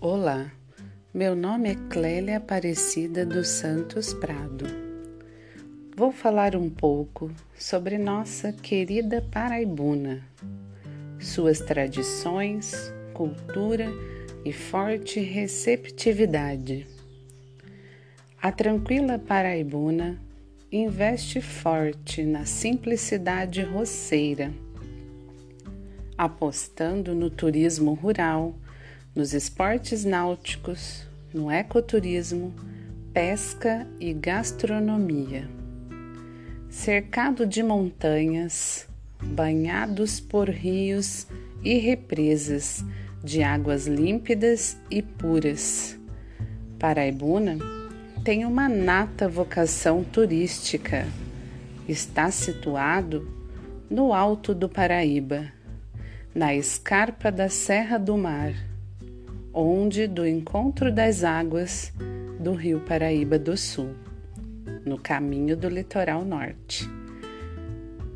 [0.00, 0.52] Olá,
[1.12, 4.64] meu nome é Clélia Aparecida dos Santos Prado.
[5.96, 10.24] Vou falar um pouco sobre nossa querida Paraibuna,
[11.18, 13.88] suas tradições, cultura
[14.44, 16.86] e forte receptividade.
[18.40, 20.16] A tranquila Paraibuna
[20.70, 24.52] investe forte na simplicidade roceira,
[26.16, 28.54] apostando no turismo rural
[29.18, 31.04] nos esportes náuticos,
[31.34, 32.54] no ecoturismo,
[33.12, 35.50] pesca e gastronomia.
[36.70, 38.86] Cercado de montanhas,
[39.20, 41.26] banhados por rios
[41.64, 42.84] e represas
[43.24, 45.98] de águas límpidas e puras.
[46.78, 47.58] Paraibuna
[48.22, 51.08] tem uma nata vocação turística.
[51.88, 53.28] Está situado
[53.90, 55.52] no alto do Paraíba,
[56.32, 58.54] na escarpa da Serra do Mar
[59.60, 61.92] onde do encontro das águas
[62.38, 63.90] do Rio Paraíba do Sul,
[64.86, 66.88] no caminho do litoral norte.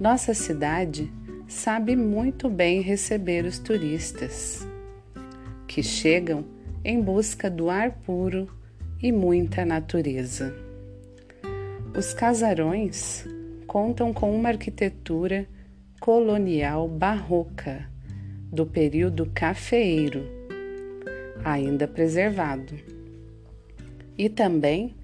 [0.00, 1.12] Nossa cidade
[1.46, 4.66] sabe muito bem receber os turistas
[5.68, 6.44] que chegam
[6.84, 8.48] em busca do ar puro
[9.00, 10.52] e muita natureza.
[11.96, 13.24] Os casarões
[13.64, 15.46] contam com uma arquitetura
[16.00, 17.88] colonial barroca
[18.52, 20.37] do período cafeeiro
[21.44, 22.74] ainda preservado.
[24.16, 24.94] E também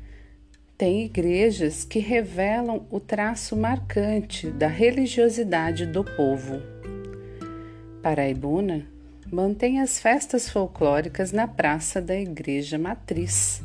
[0.77, 6.61] tem igrejas que revelam o traço marcante da religiosidade do povo.
[8.03, 8.87] Paraibuna
[9.31, 13.63] mantém as festas folclóricas na praça da Igreja Matriz,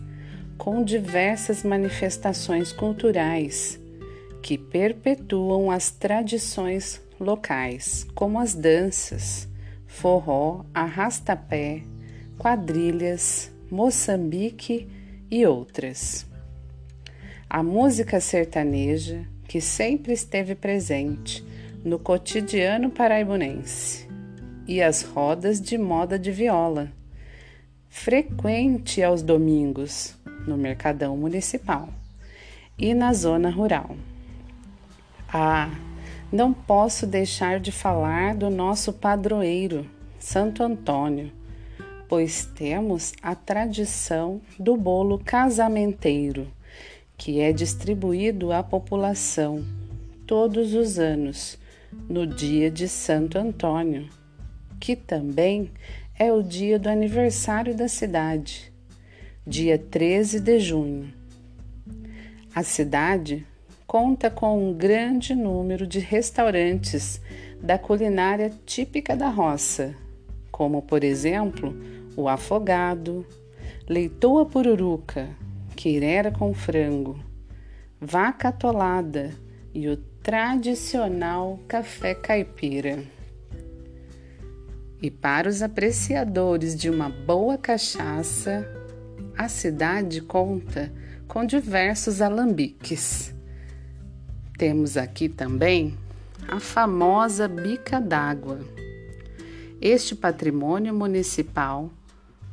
[0.57, 3.79] com diversas manifestações culturais
[4.41, 9.47] que perpetuam as tradições locais, como as danças,
[9.85, 11.83] forró, arrastapé,
[12.39, 14.87] quadrilhas, Moçambique
[15.29, 16.25] e outras.
[17.49, 21.45] A música sertaneja, que sempre esteve presente
[21.83, 24.07] no cotidiano paraibunense,
[24.65, 26.89] e as rodas de moda de viola,
[27.89, 30.15] frequente aos domingos
[30.47, 31.89] no Mercadão Municipal
[32.77, 33.97] e na zona rural.
[35.27, 35.69] Ah,
[36.31, 39.85] não posso deixar de falar do nosso padroeiro,
[40.17, 41.37] Santo Antônio,
[42.09, 46.47] pois temos a tradição do bolo casamenteiro,
[47.15, 49.63] que é distribuído à população
[50.25, 51.59] todos os anos,
[52.09, 54.09] no dia de Santo Antônio,
[54.79, 55.71] que também
[56.17, 58.73] é o dia do aniversário da cidade,
[59.45, 61.13] dia 13 de junho.
[62.55, 63.45] A cidade
[63.85, 67.21] conta com um grande número de restaurantes
[67.61, 69.95] da culinária típica da roça,
[70.51, 71.73] como, por exemplo,
[72.15, 73.25] o afogado,
[73.87, 75.29] leitoa pururuca,
[75.75, 77.19] queirera com frango,
[77.99, 79.31] vaca atolada
[79.73, 83.03] e o tradicional café caipira.
[85.01, 88.67] E para os apreciadores de uma boa cachaça,
[89.37, 90.91] a cidade conta
[91.27, 93.33] com diversos alambiques.
[94.57, 95.97] Temos aqui também
[96.47, 98.59] a famosa bica d'água.
[99.79, 101.89] Este patrimônio municipal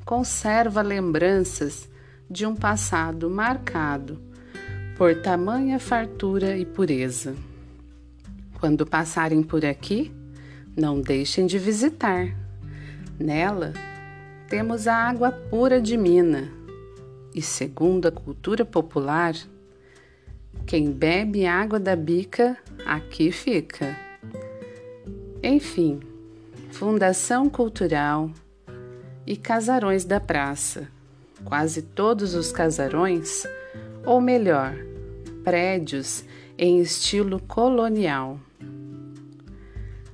[0.06, 1.90] conserva lembranças
[2.30, 4.22] de um passado marcado
[4.96, 7.34] por tamanha fartura e pureza.
[8.60, 10.14] Quando passarem por aqui,
[10.76, 12.28] não deixem de visitar.
[13.18, 13.72] Nela
[14.48, 16.52] temos a água pura de mina
[17.34, 19.34] e, segundo a cultura popular,
[20.66, 22.56] quem bebe água da bica
[22.86, 23.98] aqui fica.
[25.42, 25.98] Enfim,
[26.70, 28.30] Fundação Cultural
[29.26, 30.88] e casarões da praça.
[31.44, 33.46] Quase todos os casarões,
[34.04, 34.74] ou melhor,
[35.44, 36.24] prédios
[36.56, 38.40] em estilo colonial.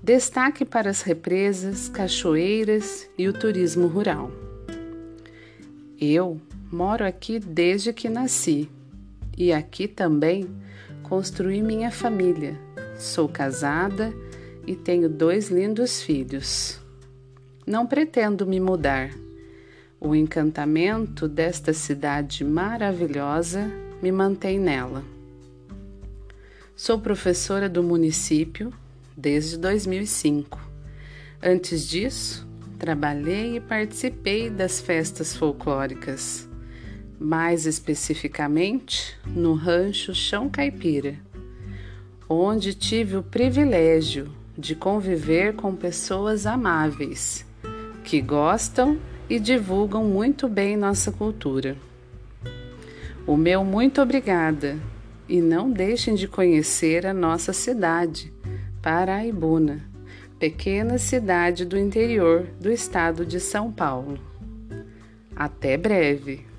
[0.03, 4.32] Destaque para as represas, cachoeiras e o turismo rural.
[6.00, 6.41] Eu
[6.73, 8.69] moro aqui desde que nasci
[9.38, 10.49] e aqui também
[11.05, 12.59] construí minha família.
[12.99, 14.12] Sou casada
[14.67, 16.81] e tenho dois lindos filhos.
[17.64, 19.11] Não pretendo me mudar.
[20.00, 23.70] O encantamento desta cidade maravilhosa
[24.03, 25.05] me mantém nela.
[26.75, 28.73] Sou professora do município
[29.17, 30.59] desde 2005.
[31.41, 32.49] Antes disso,
[32.81, 36.49] trabalhei e participei das festas folclóricas,
[37.17, 41.17] mais especificamente no Rancho Chão Caipira,
[42.29, 44.29] onde tive o privilégio
[44.59, 47.47] de conviver com pessoas amáveis
[48.04, 51.76] que gostam e divulgam muito bem nossa cultura.
[53.26, 54.78] O meu muito obrigada
[55.28, 58.32] e não deixem de conhecer a nossa cidade,
[58.82, 59.81] Paraibuna,
[60.38, 64.19] pequena cidade do interior do estado de São Paulo.
[65.34, 66.51] Até breve!